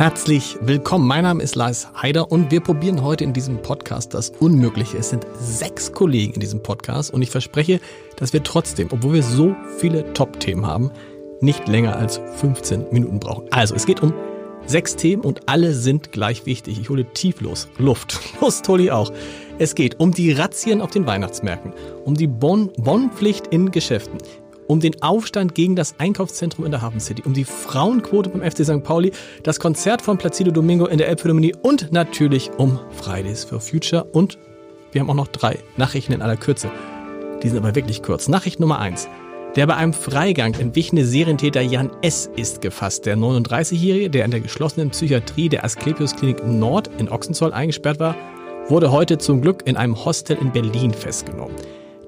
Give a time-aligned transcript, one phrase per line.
[0.00, 1.06] Herzlich willkommen.
[1.06, 4.96] Mein Name ist Lars Heider und wir probieren heute in diesem Podcast das Unmögliche.
[4.96, 7.82] Es sind sechs Kollegen in diesem Podcast und ich verspreche,
[8.16, 10.90] dass wir trotzdem, obwohl wir so viele Top-Themen haben,
[11.42, 13.46] nicht länger als 15 Minuten brauchen.
[13.50, 14.14] Also, es geht um
[14.64, 16.80] sechs Themen und alle sind gleich wichtig.
[16.80, 18.20] Ich hole tieflos Luft.
[18.40, 19.12] Los, Tolli auch.
[19.58, 21.74] Es geht um die Razzien auf den Weihnachtsmärkten,
[22.06, 24.16] um die Bonn-Pflicht in Geschäften,
[24.70, 28.64] um den Aufstand gegen das Einkaufszentrum in der Hafen City, um die Frauenquote beim FC
[28.64, 28.84] St.
[28.84, 29.10] Pauli,
[29.42, 34.38] das Konzert von Placido Domingo in der Elbphilharmonie und natürlich um Fridays for Future und
[34.92, 36.70] wir haben auch noch drei Nachrichten in aller Kürze.
[37.42, 38.28] Die sind aber wirklich kurz.
[38.28, 39.08] Nachricht Nummer eins.
[39.56, 42.30] Der bei einem Freigang entwichene Serientäter Jan S.
[42.36, 43.06] ist gefasst.
[43.06, 48.14] Der 39-Jährige, der in der geschlossenen Psychiatrie der Asklepios Klinik Nord in Ochsenzoll eingesperrt war,
[48.68, 51.56] wurde heute zum Glück in einem Hostel in Berlin festgenommen.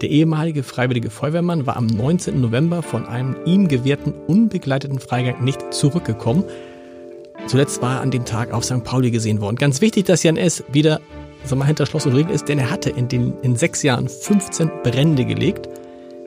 [0.02, 2.40] Der ehemalige freiwillige Feuerwehrmann war am 19.
[2.40, 6.42] November von einem ihm gewährten unbegleiteten Freigang nicht zurückgekommen.
[7.46, 8.82] Zuletzt war er an dem Tag auf St.
[8.82, 9.54] Pauli gesehen worden.
[9.54, 10.64] Ganz wichtig, dass Jan S.
[10.72, 11.00] wieder
[11.54, 14.70] mal, hinter Schloss und Riegel ist, denn er hatte in, den, in sechs Jahren 15
[14.82, 15.68] Brände gelegt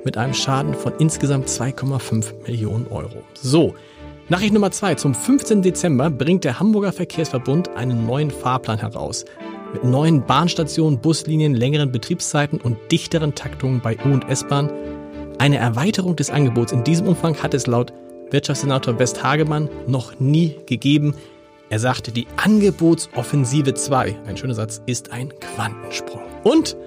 [0.05, 3.23] mit einem Schaden von insgesamt 2,5 Millionen Euro.
[3.33, 3.75] So,
[4.29, 4.95] Nachricht Nummer zwei.
[4.95, 5.61] Zum 15.
[5.61, 9.25] Dezember bringt der Hamburger Verkehrsverbund einen neuen Fahrplan heraus
[9.73, 14.71] mit neuen Bahnstationen, Buslinien, längeren Betriebszeiten und dichteren Taktungen bei U- und S-Bahn.
[15.37, 17.93] Eine Erweiterung des Angebots in diesem Umfang hat es laut
[18.31, 21.15] Wirtschaftssenator West Hagemann noch nie gegeben.
[21.69, 26.21] Er sagte, die Angebotsoffensive 2, ein schöner Satz, ist ein Quantensprung.
[26.43, 26.77] Und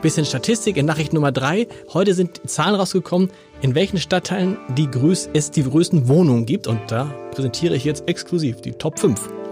[0.00, 1.66] bisschen Statistik in Nachricht Nummer 3.
[1.92, 3.30] Heute sind Zahlen rausgekommen,
[3.62, 4.88] in welchen Stadtteilen die
[5.32, 6.66] es die größten Wohnungen gibt.
[6.66, 9.47] Und da präsentiere ich jetzt exklusiv die Top 5.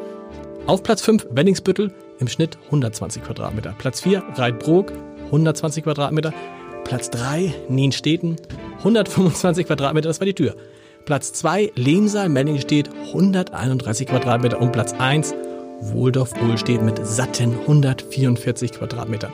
[0.66, 3.76] Auf Platz 5 Wenningsbüttel im Schnitt 120 Quadratmeter.
[3.78, 4.92] Platz 4 Reitbrook
[5.26, 6.34] 120 Quadratmeter.
[6.82, 8.34] Platz 3 Nienstedten
[8.78, 10.56] 125 Quadratmeter, das war die Tür.
[11.04, 15.34] Platz 2 Lehmsaal Mellingstedt 131 Quadratmeter und Platz 1
[15.82, 19.32] Wohldorf-Ohlstedt mit satten 144 Quadratmetern.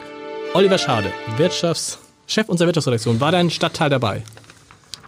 [0.53, 4.23] Oliver Schade, Wirtschaftschef unserer Wirtschaftsredaktion, war dein Stadtteil dabei?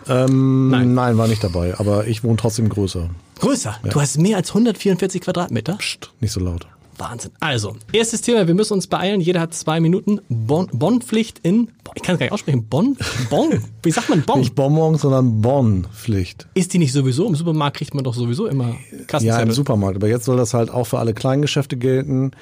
[0.09, 0.95] Ähm, nein.
[0.95, 3.11] nein, war nicht dabei, aber ich wohne trotzdem größer.
[3.41, 3.77] Größer?
[3.83, 3.91] Ja.
[3.91, 5.77] Du hast mehr als 144 Quadratmeter?
[5.77, 6.67] Psst, nicht so laut.
[6.99, 7.33] Wahnsinn.
[7.41, 9.21] Also, erstes Thema, wir müssen uns beeilen.
[9.21, 10.21] Jeder hat zwei Minuten.
[10.29, 12.97] Bon, Bonpflicht in, ich kann es gar nicht aussprechen, Bonn?
[13.31, 13.51] Bon?
[13.83, 14.39] Wie sagt man Bon?
[14.39, 16.47] Nicht Bonbon, sondern Bonpflicht.
[16.55, 17.27] Ist die nicht sowieso?
[17.27, 18.77] Im Supermarkt kriegt man doch sowieso immer
[19.07, 19.27] Kassenzettel.
[19.27, 19.97] Ja, im Supermarkt.
[19.97, 22.33] Aber jetzt soll das halt auch für alle Kleingeschäfte gelten.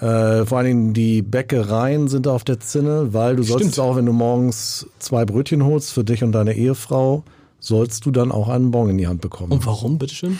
[0.00, 3.62] Äh, vor allen Dingen die Bäckereien sind da auf der Zinne, weil du Stimmt.
[3.62, 7.24] sollst auch, wenn du morgens zwei Brötchen holst für dich und deine Ehefrau,
[7.58, 9.52] sollst du dann auch einen Bon in die Hand bekommen.
[9.52, 10.38] Und warum, bitteschön?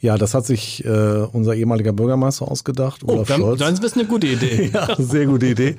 [0.00, 3.60] Ja, das hat sich äh, unser ehemaliger Bürgermeister ausgedacht, oh, Olaf dann, Scholz.
[3.60, 4.70] Dann ist das eine gute Idee.
[4.74, 5.76] ja, sehr gute Idee.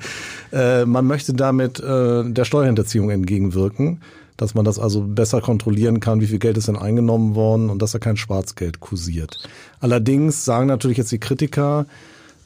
[0.51, 4.01] Äh, man möchte damit äh, der Steuerhinterziehung entgegenwirken,
[4.38, 7.81] dass man das also besser kontrollieren kann, wie viel Geld ist denn eingenommen worden und
[7.81, 9.47] dass da kein Schwarzgeld kursiert.
[9.81, 11.85] Allerdings sagen natürlich jetzt die Kritiker,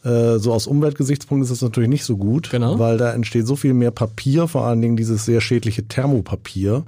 [0.04, 2.80] äh, so aus Umweltgesichtspunkten ist das natürlich nicht so gut, genau.
[2.80, 6.84] weil da entsteht so viel mehr Papier, vor allen Dingen dieses sehr schädliche Thermopapier,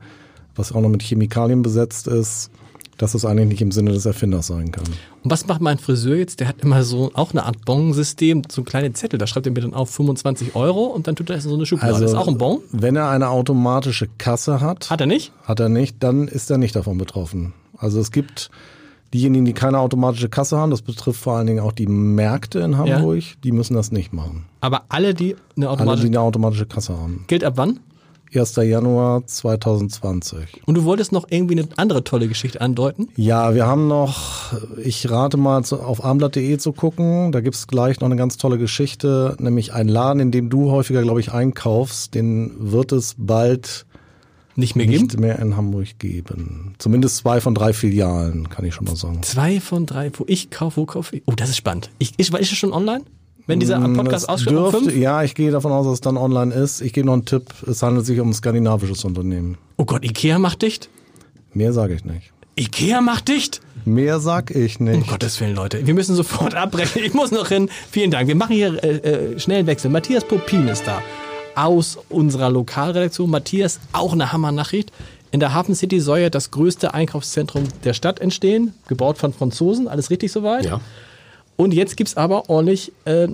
[0.55, 2.51] was auch noch mit Chemikalien besetzt ist
[2.97, 4.85] dass es eigentlich nicht im Sinne des Erfinders sein kann.
[5.23, 6.39] Und was macht mein Friseur jetzt?
[6.39, 9.17] Der hat immer so auch eine Art Bon-System, so kleine Zettel.
[9.17, 11.93] Da schreibt er mir dann auf 25 Euro und dann tut er so eine Schublade.
[11.93, 12.59] Also, das ist auch ein Bon?
[12.71, 14.89] Wenn er eine automatische Kasse hat.
[14.89, 15.31] Hat er nicht?
[15.43, 17.53] Hat er nicht, dann ist er nicht davon betroffen.
[17.77, 18.51] Also es gibt
[19.13, 22.77] diejenigen, die keine automatische Kasse haben, das betrifft vor allen Dingen auch die Märkte in
[22.77, 23.35] Hamburg, ja.
[23.43, 24.45] die müssen das nicht machen.
[24.61, 27.25] Aber alle, die eine automatische, alle, die eine automatische Kasse haben.
[27.27, 27.79] Gilt ab wann?
[28.35, 28.55] 1.
[28.55, 30.63] Januar 2020.
[30.65, 33.09] Und du wolltest noch irgendwie eine andere tolle Geschichte andeuten?
[33.15, 34.53] Ja, wir haben noch,
[34.83, 37.31] ich rate mal auf armblatt.de zu gucken.
[37.31, 41.03] Da gibt's gleich noch eine ganz tolle Geschichte, nämlich ein Laden, in dem du häufiger,
[41.03, 42.15] glaube ich, einkaufst.
[42.15, 43.85] Den wird es bald
[44.55, 45.21] nicht mehr nicht geben?
[45.21, 46.75] mehr in Hamburg geben.
[46.77, 49.23] Zumindest zwei von drei Filialen, kann ich schon mal sagen.
[49.23, 51.23] Zwei von drei, wo ich kaufe, wo kaufe ich?
[51.25, 51.89] Oh, das ist spannend.
[51.97, 53.03] Ich, ist, ist es schon online?
[53.45, 54.95] Wenn dieser mm, Podcast ausgestrahlt wird?
[54.95, 56.81] Ja, ich gehe davon aus, dass es dann online ist.
[56.81, 57.53] Ich gebe noch einen Tipp.
[57.67, 59.57] Es handelt sich um ein skandinavisches Unternehmen.
[59.77, 60.89] Oh Gott, Ikea macht dicht?
[61.53, 62.31] Mehr sage ich nicht.
[62.55, 63.59] Ikea macht dicht?
[63.85, 64.95] Mehr sag ich nicht.
[64.95, 65.85] Um Gottes Willen, Leute.
[65.85, 67.01] Wir müssen sofort abbrechen.
[67.03, 67.69] Ich muss noch hin.
[67.91, 68.27] Vielen Dank.
[68.27, 69.91] Wir machen hier äh, äh, schnell Wechsel.
[69.91, 71.01] Matthias Popin ist da.
[71.55, 73.29] Aus unserer Lokalredaktion.
[73.29, 74.91] Matthias, auch eine Hammer-Nachricht.
[75.31, 79.87] In der Hafen City soll ja das größte Einkaufszentrum der Stadt entstehen, gebaut von Franzosen.
[79.87, 80.65] Alles richtig soweit?
[80.65, 80.79] Ja.
[81.55, 83.27] Und jetzt gibt es aber ordentlich äh,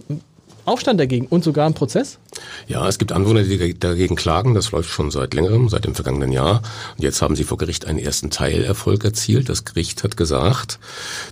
[0.65, 2.19] Aufstand dagegen und sogar einen Prozess?
[2.67, 4.53] Ja, es gibt Anwohner, die dagegen klagen.
[4.53, 6.61] Das läuft schon seit längerem, seit dem vergangenen Jahr.
[6.97, 9.49] Und jetzt haben sie vor Gericht einen ersten Teilerfolg erzielt.
[9.49, 10.79] Das Gericht hat gesagt,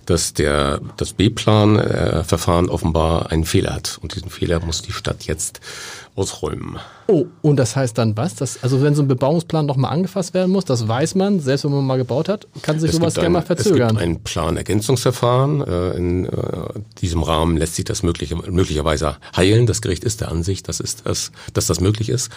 [0.06, 3.98] dass der, das B-Plan-Verfahren offenbar einen Fehler hat.
[4.02, 5.60] Und diesen Fehler muss die Stadt jetzt
[6.16, 6.78] ausräumen.
[7.06, 8.34] Oh, und das heißt dann was?
[8.34, 11.70] Das, also wenn so ein Bebauungsplan nochmal angefasst werden muss, das weiß man, selbst wenn
[11.70, 13.96] man mal gebaut hat, kann sich Es sowas gerne mal verzögern.
[13.96, 15.62] Es gibt ein Planergänzungsverfahren.
[15.62, 16.30] Äh, In äh,
[17.00, 19.66] diesem Rahmen lässt sich das mögliche, möglicherweise heilen.
[19.66, 22.30] Das Gericht ist der Ansicht, dass, ist das, dass das möglich ist.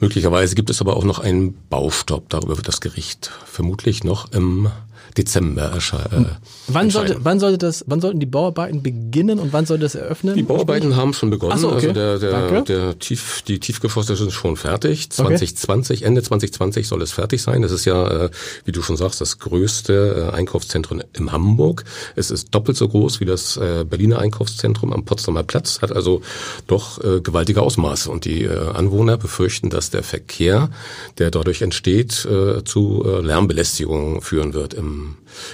[0.00, 2.28] Möglicherweise gibt es aber auch noch einen Baustopp.
[2.30, 4.70] Darüber wird das Gericht vermutlich noch im
[5.16, 6.36] Dezember erscheinen.
[6.66, 10.34] wann, sollte, wann, sollte das, wann sollten die Bauarbeiten beginnen und wann sollte das eröffnen?
[10.34, 11.52] Die Bauarbeiten haben schon begonnen.
[11.54, 11.88] Ach so, okay.
[11.88, 15.10] Also der, der, der Tief, die Tiefgefroster sind schon fertig.
[15.10, 17.62] 2020, Ende 2020 soll es fertig sein.
[17.62, 18.30] Das ist ja, äh,
[18.64, 21.84] wie du schon sagst, das größte äh, Einkaufszentrum in Hamburg.
[22.16, 26.22] Es ist doppelt so groß wie das äh, Berliner Einkaufszentrum am Potsdamer Platz, hat also
[26.66, 28.10] doch äh, gewaltige Ausmaße.
[28.10, 30.70] Und die äh, Anwohner befürchten, dass der Verkehr,
[31.18, 35.03] der dadurch entsteht, äh, zu äh, Lärmbelästigungen führen wird im,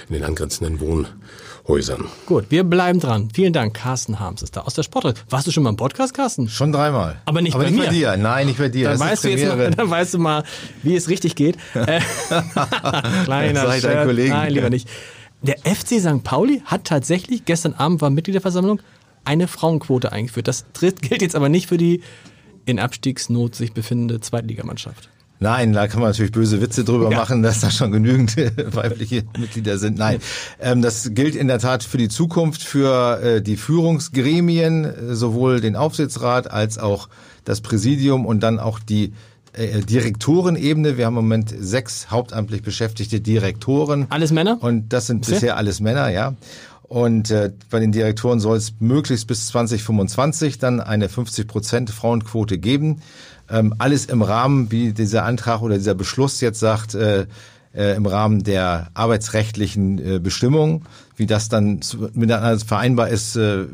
[0.07, 2.05] in den angrenzenden Wohnhäusern.
[2.25, 3.29] Gut, wir bleiben dran.
[3.33, 3.73] Vielen Dank.
[3.73, 5.31] Carsten Harms ist da aus der Sportredaktion.
[5.31, 6.49] Warst du schon mal im Podcast, Carsten?
[6.49, 7.21] Schon dreimal.
[7.25, 7.85] Aber nicht Aber bei nicht mir.
[7.87, 8.17] bei dir.
[8.17, 8.89] Nein, nicht bei dir.
[8.89, 10.43] Dann das weißt, du jetzt mal, dann weißt du mal,
[10.83, 11.57] wie es richtig geht.
[11.75, 11.99] Äh,
[13.25, 14.05] Kleiner Sei dein.
[14.05, 14.29] Kollege.
[14.29, 14.87] Nein, lieber nicht.
[15.41, 16.23] Der FC St.
[16.23, 18.81] Pauli hat tatsächlich, gestern Abend war Mitgliederversammlung,
[19.25, 20.47] eine Frauenquote eingeführt.
[20.47, 22.01] Das gilt jetzt aber nicht für die
[22.65, 25.09] in Abstiegsnot sich befindende Zweitligamannschaft.
[25.41, 28.37] Nein, da kann man natürlich böse Witze drüber machen, dass da schon genügend
[28.75, 29.97] weibliche Mitglieder sind.
[29.97, 30.19] Nein,
[30.59, 35.59] ähm, das gilt in der Tat für die Zukunft, für äh, die Führungsgremien, äh, sowohl
[35.59, 37.09] den Aufsichtsrat als auch
[37.43, 39.13] das Präsidium und dann auch die
[39.53, 40.97] äh, Direktorenebene.
[40.97, 44.05] Wir haben im Moment sechs hauptamtlich beschäftigte Direktoren.
[44.09, 44.59] Alles Männer?
[44.61, 45.35] Und das sind Bisher?
[45.35, 46.35] bisher alles Männer, ja.
[46.83, 52.59] Und äh, bei den Direktoren soll es möglichst bis 2025 dann eine 50 Prozent Frauenquote
[52.59, 53.01] geben.
[53.51, 57.25] Ähm, alles im Rahmen, wie dieser Antrag oder dieser Beschluss jetzt sagt, äh,
[57.75, 60.83] äh, im Rahmen der arbeitsrechtlichen äh, Bestimmungen.
[61.17, 63.65] Wie das dann zu, miteinander vereinbar ist, äh,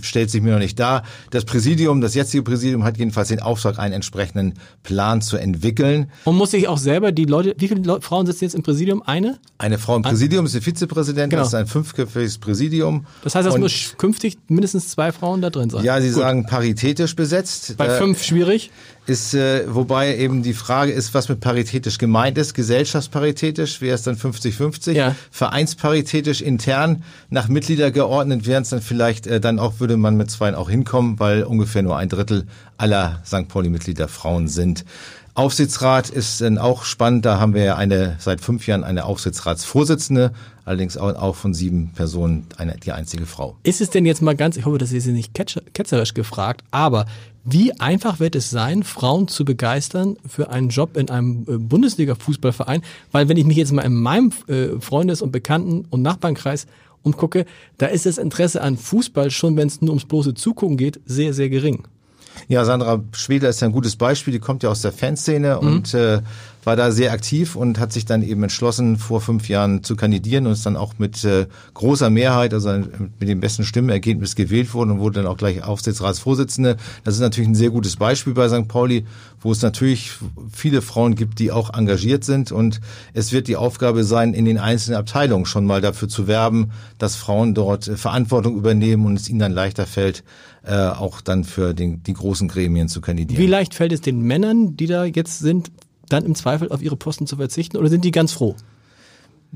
[0.00, 1.04] stellt sich mir noch nicht dar.
[1.30, 6.10] Das Präsidium, das jetzige Präsidium hat jedenfalls den Auftrag, einen entsprechenden Plan zu entwickeln.
[6.24, 9.02] Und muss sich auch selber die Leute, wie viele Leu- Frauen sitzen jetzt im Präsidium?
[9.02, 9.38] Eine?
[9.56, 11.42] Eine Frau im Präsidium ist der Vizepräsident, Genau.
[11.42, 13.06] das ist ein fünfköpfiges Präsidium.
[13.22, 15.84] Das heißt, es muss künftig mindestens zwei Frauen da drin sein.
[15.84, 17.76] Ja, Sie sagen paritätisch besetzt.
[17.76, 18.72] Bei Da fünf schwierig.
[19.06, 22.54] Ist, äh, wobei eben die Frage ist, was mit paritätisch gemeint ist.
[22.54, 24.92] Gesellschaftsparitätisch wäre es dann 50-50.
[24.92, 25.14] Ja.
[25.30, 30.30] Vereinsparitätisch intern nach Mitglieder geordnet wären es dann vielleicht, äh, dann auch würde man mit
[30.30, 32.46] zweien auch hinkommen, weil ungefähr nur ein Drittel
[32.78, 33.48] aller St.
[33.48, 34.84] Pauli-Mitglieder Frauen sind.
[35.34, 37.24] Aufsichtsrat ist dann auch spannend.
[37.24, 40.32] Da haben wir ja eine, seit fünf Jahren eine Aufsichtsratsvorsitzende,
[40.64, 43.56] allerdings auch, auch von sieben Personen eine, die einzige Frau.
[43.64, 46.62] Ist es denn jetzt mal ganz, ich hoffe, das ist jetzt nicht ketzer- ketzerisch gefragt,
[46.70, 47.06] aber
[47.44, 52.82] wie einfach wird es sein, Frauen zu begeistern für einen Job in einem äh, Bundesliga-Fußballverein?
[53.10, 56.66] Weil wenn ich mich jetzt mal in meinem äh, Freundes- und Bekannten- und Nachbarnkreis
[57.02, 57.44] umgucke,
[57.76, 61.34] da ist das Interesse an Fußball schon, wenn es nur ums bloße Zugucken geht, sehr,
[61.34, 61.82] sehr gering.
[62.48, 64.32] Ja, Sandra Schwedler ist ja ein gutes Beispiel.
[64.32, 66.20] Die kommt ja aus der Fanszene und äh,
[66.64, 70.46] war da sehr aktiv und hat sich dann eben entschlossen, vor fünf Jahren zu kandidieren
[70.46, 72.70] und ist dann auch mit äh, großer Mehrheit, also
[73.18, 76.76] mit dem besten Stimmenergebnis gewählt worden und wurde dann auch gleich Aufsichtsratsvorsitzende.
[77.04, 78.68] Das ist natürlich ein sehr gutes Beispiel bei St.
[78.68, 79.04] Pauli,
[79.40, 80.12] wo es natürlich
[80.52, 82.80] viele Frauen gibt, die auch engagiert sind und
[83.12, 87.16] es wird die Aufgabe sein, in den einzelnen Abteilungen schon mal dafür zu werben, dass
[87.16, 90.24] Frauen dort äh, Verantwortung übernehmen und es ihnen dann leichter fällt,
[90.66, 93.42] äh, auch dann für den, die großen Gremien zu kandidieren.
[93.42, 95.70] Wie leicht fällt es den Männern, die da jetzt sind,
[96.08, 98.54] dann im Zweifel auf ihre Posten zu verzichten oder sind die ganz froh?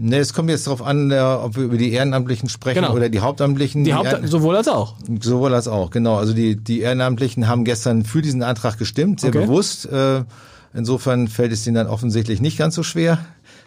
[0.01, 2.95] Ne, es kommt jetzt darauf an, äh, ob wir über die Ehrenamtlichen sprechen Genau.
[2.95, 3.83] oder die Hauptamtlichen.
[3.83, 4.95] Die Die Haupt Ehren- sowohl als auch.
[5.21, 6.17] Sowohl als auch, genau.
[6.17, 9.41] Also die, die Ehrenamtlichen haben gestern für diesen Antrag gestimmt, sehr Okay.
[9.47, 9.87] bewusst.
[9.87, 10.25] Äh,
[10.75, 13.19] Insofern fällt es ihnen dann offensichtlich nicht ganz so schwer,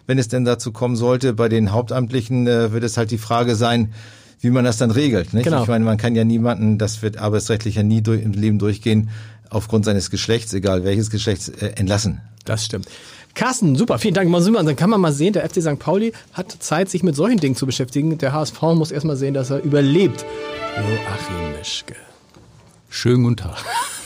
[0.06, 1.32] wenn es denn dazu kommen sollte.
[1.32, 3.92] Bei den Hauptamtlichen äh, wird es halt die Frage sein,
[4.42, 5.32] wie man das dann regelt.
[5.32, 5.44] Nicht?
[5.44, 5.62] Genau.
[5.62, 9.08] Ich meine, man kann ja niemanden, das wird arbeitsrechtlich ja nie durch, im Leben durchgehen,
[9.48, 12.20] aufgrund seines Geschlechts, egal welches Geschlechts, äh, entlassen.
[12.44, 12.88] Das stimmt.
[13.34, 14.30] Carsten, super, vielen Dank.
[14.30, 15.78] Dann kann man mal sehen, der FC St.
[15.78, 18.18] Pauli hat Zeit, sich mit solchen Dingen zu beschäftigen.
[18.18, 20.26] Der HSV muss erstmal sehen, dass er überlebt.
[20.76, 21.94] Joachim Mischke.
[22.90, 23.56] Schönen guten Tag.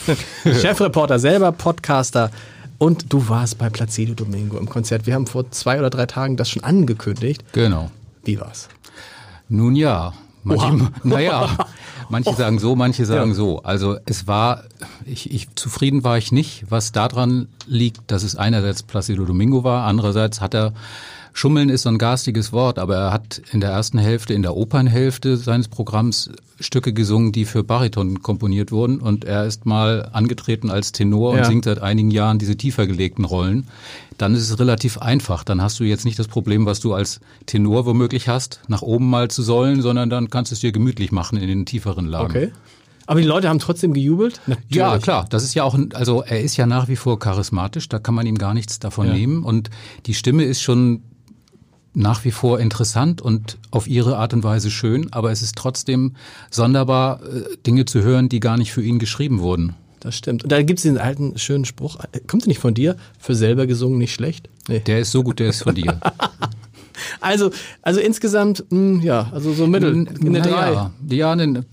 [0.45, 2.31] Chefreporter, selber Podcaster.
[2.79, 5.07] Und du warst bei Placido Domingo im Konzert.
[5.07, 7.43] Wir haben vor zwei oder drei Tagen das schon angekündigt.
[7.53, 7.91] Genau.
[8.23, 8.69] Wie war's?
[9.49, 10.13] Nun ja.
[10.47, 11.49] Manche, naja,
[12.09, 13.35] Manche sagen so, manche sagen ja.
[13.35, 13.63] so.
[13.63, 14.65] Also es war,
[15.05, 19.87] ich, ich zufrieden war ich nicht, was daran liegt, dass es einerseits Placido Domingo war,
[19.87, 20.73] andererseits hat er
[21.37, 24.57] Schummeln ist so ein garstiges Wort, aber er hat in der ersten Hälfte, in der
[24.57, 29.01] Opernhälfte seines Programms Stücke gesungen, die für Bariton komponiert wurden.
[29.01, 31.41] Und er ist mal angetreten als Tenor ja.
[31.41, 33.67] und singt seit einigen Jahren diese tiefer gelegten Rollen.
[34.17, 35.45] Dann ist es relativ einfach.
[35.45, 39.11] Dann hast du jetzt nicht das Problem, was du als Tenor womöglich hast, nach oben
[39.11, 42.31] mal zu sollen, sondern dann kannst du es dir gemütlich machen in den tieferen Lagen.
[42.31, 42.53] Okay.
[43.07, 44.41] Aber die Leute haben trotzdem gejubelt?
[44.47, 44.75] Natürlich.
[44.75, 45.27] Ja, klar.
[45.29, 48.25] Das ist ja auch, also er ist ja nach wie vor charismatisch, da kann man
[48.25, 49.13] ihm gar nichts davon ja.
[49.13, 49.45] nehmen.
[49.45, 49.69] Und
[50.07, 51.03] die Stimme ist schon
[51.97, 56.15] nach wie vor interessant und auf ihre Art und Weise schön, aber es ist trotzdem
[56.51, 59.75] sonderbar, äh, Dinge zu hören, die gar nicht für ihn geschrieben wurden.
[60.01, 60.45] Das stimmt.
[60.45, 62.97] Und da gibt es den alten schönen Spruch, äh, kommt der nicht von dir?
[63.19, 64.51] Für selber gesungen nicht schlecht?
[64.69, 64.81] Nee.
[64.81, 65.99] Der ist so gut, der ist von dir.
[67.21, 67.51] Also,
[67.83, 70.73] also insgesamt, mh, hm, ja, also so mittel, eine drei.
[70.73, 71.65] Ja, ja eine,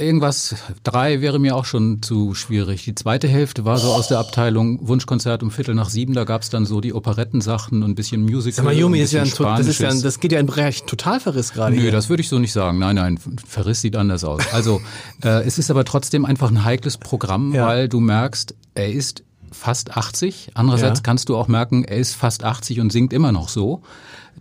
[0.00, 2.84] irgendwas, drei wäre mir auch schon zu schwierig.
[2.84, 6.42] Die zweite Hälfte war so aus der Abteilung Wunschkonzert um Viertel nach sieben, da gab
[6.42, 8.64] es dann so die Operettensachen und ein bisschen Musical.
[8.64, 11.52] Mal, Yumi ist ja ein, das ist ja ein, das geht ja in Bereich Totalverriss
[11.52, 11.74] gerade.
[11.74, 11.92] Nö, hier.
[11.92, 12.78] das würde ich so nicht sagen.
[12.78, 14.42] Nein, nein, Verriss sieht anders aus.
[14.52, 14.80] Also,
[15.24, 17.66] äh, es ist aber trotzdem einfach ein heikles Programm, ja.
[17.66, 20.52] weil du merkst, er ist fast 80.
[20.54, 21.02] Andererseits ja.
[21.02, 23.82] kannst du auch merken, er ist fast 80 und singt immer noch so.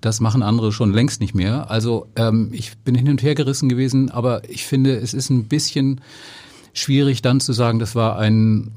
[0.01, 1.70] Das machen andere schon längst nicht mehr.
[1.72, 5.46] Also ähm, ich bin hin und her gerissen gewesen, aber ich finde, es ist ein
[5.46, 6.01] bisschen
[6.74, 8.72] schwierig dann zu sagen, das war ein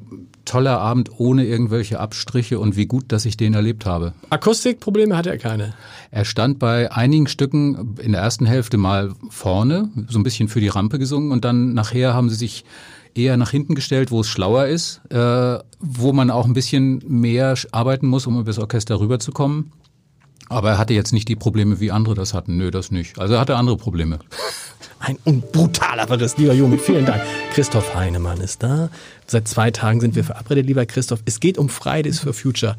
[0.45, 4.15] toller Abend ohne irgendwelche Abstriche und wie gut, dass ich den erlebt habe.
[4.31, 5.75] Akustikprobleme hatte er keine.
[6.11, 10.61] Er stand bei einigen Stücken in der ersten Hälfte mal vorne, so ein bisschen für
[10.61, 12.65] die Rampe gesungen und dann nachher haben sie sich
[13.15, 17.55] eher nach hinten gestellt, wo es schlauer ist, äh, wo man auch ein bisschen mehr
[17.73, 19.73] arbeiten muss, um über das Orchester rüberzukommen.
[20.50, 22.57] Aber er hatte jetzt nicht die Probleme, wie andere das hatten.
[22.57, 23.21] Nö, das nicht.
[23.21, 24.19] Also er hatte andere Probleme.
[24.99, 26.76] Ein brutaler Verriss, lieber Junge.
[26.76, 27.23] Vielen Dank.
[27.54, 28.90] Christoph Heinemann ist da.
[29.26, 31.21] Seit zwei Tagen sind wir verabredet, lieber Christoph.
[31.25, 32.76] Es geht um Fridays for Future.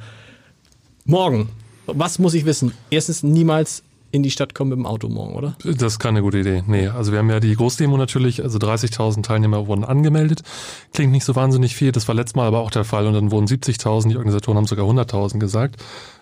[1.06, 1.48] Morgen.
[1.88, 2.74] Was muss ich wissen?
[2.90, 5.56] Erstens, niemals in die Stadt kommen mit dem Auto morgen, oder?
[5.64, 6.64] Das ist keine gute Idee.
[6.68, 10.44] Nee, also wir haben ja die Großdemo natürlich, also 30.000 Teilnehmer wurden angemeldet.
[10.94, 13.32] Klingt nicht so wahnsinnig viel, das war letztes Mal aber auch der Fall und dann
[13.32, 15.82] wurden 70.000, die Organisatoren haben sogar 100.000 gesagt.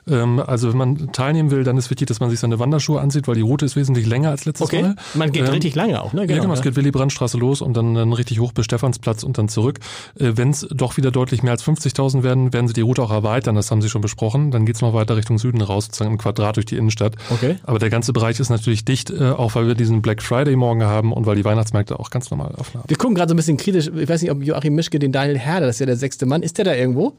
[0.10, 3.28] Ähm, also wenn man teilnehmen will, dann ist wichtig, dass man sich seine Wanderschuhe ansieht,
[3.28, 4.82] weil die Route ist wesentlich länger als letztes okay.
[4.82, 4.96] Mal.
[5.14, 6.22] Man geht ähm, richtig lange auch, ne?
[6.22, 6.54] Genau, ja, genau.
[6.54, 9.80] Es geht Willy Brandtstraße los und dann, dann richtig hoch bis Stephansplatz und dann zurück.
[10.20, 13.12] Äh, wenn es doch wieder deutlich mehr als 50.000 werden, werden sie die Route auch
[13.12, 13.56] erweitern.
[13.56, 14.52] Das haben sie schon besprochen.
[14.52, 17.16] Dann geht es noch weiter Richtung Süden raus, sozusagen im Quadrat durch die Innenstadt.
[17.30, 17.56] Okay.
[17.64, 20.84] Aber der ganze Bereich ist natürlich dicht, äh, auch weil wir diesen Black Friday morgen
[20.84, 22.90] haben und weil die Weihnachtsmärkte auch ganz normal offen haben.
[22.90, 23.90] Wir gucken gerade so ein bisschen kritisch.
[23.96, 26.44] Ich weiß nicht, ob Joachim Mischke den Daniel Herder, das ist ja der sechste Mann,
[26.44, 27.14] ist der da irgendwo?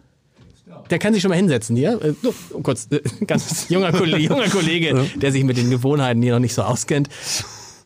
[0.90, 2.00] Der kann sich schon mal hinsetzen hier.
[2.02, 6.32] Äh, oh, kurz, äh, ganz junger Kollege, junger Kollege, der sich mit den Gewohnheiten hier
[6.32, 7.08] noch nicht so auskennt.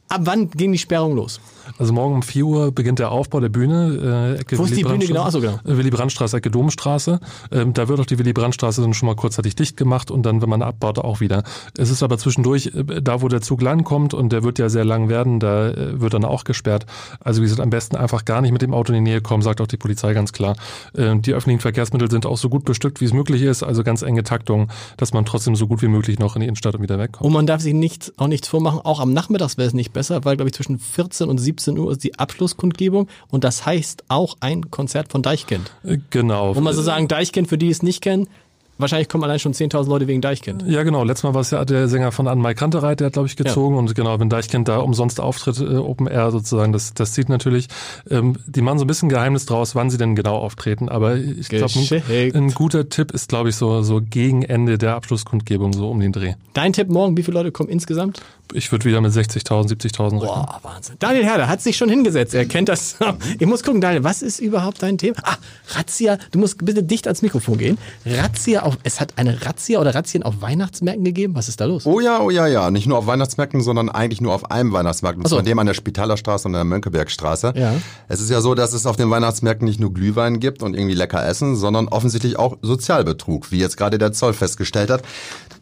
[0.08, 1.40] Ab wann ging die Sperrung los?
[1.78, 4.34] Also morgen um 4 Uhr beginnt der Aufbau der Bühne.
[4.36, 5.22] Äh, Ecke Wo ist die Bühne genau?
[5.22, 5.54] Achso, genau.
[5.64, 7.20] Äh, Willy Brandtstraße, Ecke Domstraße.
[7.50, 10.42] Ähm, da wird auch die Willy Brandtstraße dann schon mal kurzzeitig dicht gemacht und dann,
[10.42, 11.42] wenn man abbaut, auch wieder.
[11.76, 14.84] Es ist aber zwischendurch, äh, da wo der Zug langkommt und der wird ja sehr
[14.84, 16.86] lang werden, da äh, wird dann auch gesperrt.
[17.20, 19.42] Also wie gesagt, am besten einfach gar nicht mit dem Auto in die Nähe kommen,
[19.42, 20.56] sagt auch die Polizei ganz klar.
[20.96, 24.02] Ähm, die öffentlichen Verkehrsmittel sind auch so gut bestückt, wie es möglich ist, also ganz
[24.02, 26.98] enge Taktung, dass man trotzdem so gut wie möglich noch in die Innenstadt und wieder
[26.98, 27.24] wegkommt.
[27.24, 30.24] Und man darf sich nichts, auch nichts vormachen, auch am Nachmittags wäre es nicht besser,
[30.24, 34.04] weil, glaube ich, zwischen 14 und 17 Uhr ist die Abschluss Abschlusskundgebung und das heißt
[34.08, 35.70] auch ein Konzert von Deichkind.
[35.84, 36.54] Äh, genau.
[36.54, 38.28] Wo man so sagen, Deichkind, für die es nicht kennen,
[38.76, 40.64] Wahrscheinlich kommen allein schon 10.000 Leute wegen Deichkind.
[40.66, 41.04] Ja, genau.
[41.04, 43.76] Letztes Mal war es ja der Sänger von Anne-Mai Kantereit, der hat, glaube ich, gezogen.
[43.76, 43.78] Ja.
[43.78, 47.68] Und genau, wenn Deichkind da umsonst auftritt, äh, Open Air sozusagen, das, das zieht natürlich.
[48.10, 50.88] Ähm, die machen so ein bisschen Geheimnis draus, wann sie denn genau auftreten.
[50.88, 51.72] Aber ich glaube,
[52.08, 56.00] ein, ein, guter Tipp ist, glaube ich, so, so gegen Ende der Abschlusskundgebung, so um
[56.00, 56.34] den Dreh.
[56.52, 58.22] Dein Tipp morgen, wie viele Leute kommen insgesamt?
[58.52, 60.20] Ich würde wieder mit 60.000, 70.000 rechnen.
[60.20, 60.96] Boah, Wahnsinn.
[60.98, 62.34] Daniel Herder hat sich schon hingesetzt.
[62.34, 62.96] Er kennt das.
[63.38, 65.16] Ich muss gucken, Daniel, was ist überhaupt dein Thema?
[65.22, 65.36] Ah,
[65.68, 66.18] Razzia.
[66.30, 67.78] Du musst bitte dicht ans Mikrofon gehen.
[68.04, 71.34] Razzia auf, es hat eine Razzia oder Razzien auf Weihnachtsmärkten gegeben.
[71.34, 71.86] Was ist da los?
[71.86, 72.70] Oh ja, oh ja, ja.
[72.70, 75.18] Nicht nur auf Weihnachtsmärkten, sondern eigentlich nur auf einem Weihnachtsmarkt.
[75.18, 75.36] Und so.
[75.36, 77.54] zwar dem an der Spitalerstraße und an der Mönckebergstraße.
[77.56, 77.74] Ja.
[78.08, 80.94] Es ist ja so, dass es auf den Weihnachtsmärkten nicht nur Glühwein gibt und irgendwie
[80.94, 85.02] lecker essen, sondern offensichtlich auch Sozialbetrug, wie jetzt gerade der Zoll festgestellt hat.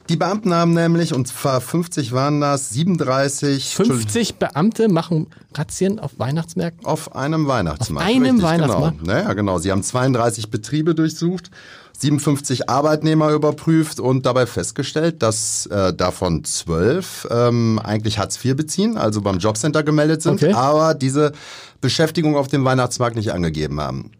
[0.08, 3.74] Die Beamten haben nämlich, und zwar 50 waren das, 37.
[3.74, 6.84] 50 Beamte machen Razzien auf Weihnachtsmärkten?
[6.86, 8.08] Auf einem Weihnachtsmarkt.
[8.08, 8.98] Auf einem richtig, Weihnachtsmarkt?
[9.00, 9.12] Genau.
[9.12, 9.58] Naja, genau.
[9.58, 11.50] Sie haben 32 Betriebe durchsucht.
[11.98, 18.96] 57 Arbeitnehmer überprüft und dabei festgestellt, dass äh, davon zwölf ähm, eigentlich Hartz IV beziehen,
[18.96, 20.52] also beim Jobcenter gemeldet sind, okay.
[20.52, 21.32] aber diese
[21.80, 24.10] Beschäftigung auf dem Weihnachtsmarkt nicht angegeben haben.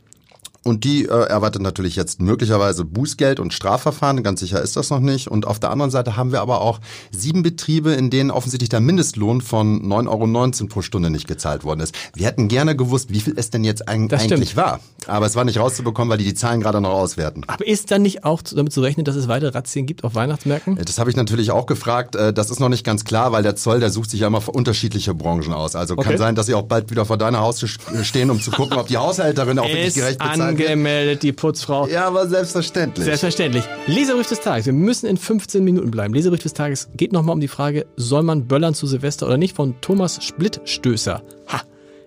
[0.64, 4.22] Und die äh, erwartet natürlich jetzt möglicherweise Bußgeld und Strafverfahren.
[4.22, 5.28] Ganz sicher ist das noch nicht.
[5.28, 8.80] Und auf der anderen Seite haben wir aber auch sieben Betriebe, in denen offensichtlich der
[8.80, 11.94] Mindestlohn von 9,19 Euro pro Stunde nicht gezahlt worden ist.
[12.14, 14.80] Wir hätten gerne gewusst, wie viel es denn jetzt eigentlich war.
[15.08, 17.42] Aber es war nicht rauszubekommen, weil die die Zahlen gerade noch auswerten.
[17.46, 20.76] Aber ist dann nicht auch damit zu rechnen, dass es weitere Razzien gibt auf Weihnachtsmärkten?
[20.76, 22.16] Das habe ich natürlich auch gefragt.
[22.16, 24.40] Äh, das ist noch nicht ganz klar, weil der Zoll, der sucht sich ja immer
[24.40, 25.76] für unterschiedliche Branchen aus.
[25.76, 26.10] Also okay.
[26.10, 27.68] kann sein, dass sie auch bald wieder vor deiner Haustür
[28.02, 31.86] stehen, um zu gucken, ob die Haushälterin auch wirklich gerecht bezahlt angemeldet, die Putzfrau.
[31.86, 33.04] Ja, aber selbstverständlich.
[33.04, 33.64] Selbstverständlich.
[33.86, 34.66] Leserbrief des Tages.
[34.66, 36.14] Wir müssen in 15 Minuten bleiben.
[36.14, 39.56] Leserbrief des Tages geht nochmal um die Frage, soll man böllern zu Silvester oder nicht,
[39.56, 41.22] von Thomas Splittstößer.
[41.48, 41.62] Ha.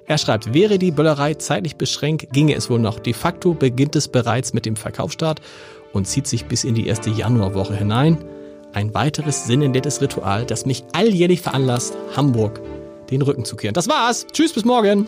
[0.08, 3.00] Er schreibt, wäre die Böllerei zeitlich beschränkt, ginge es wohl noch.
[3.00, 5.42] De facto beginnt es bereits mit dem Verkaufsstart
[5.94, 8.18] und zieht sich bis in die erste Januarwoche hinein.
[8.74, 12.62] Ein weiteres sinnentleertes Ritual, das mich alljährlich veranlasst, Hamburg
[13.10, 13.74] den Rücken zu kehren.
[13.74, 14.28] Das war's.
[14.32, 15.08] Tschüss, bis morgen.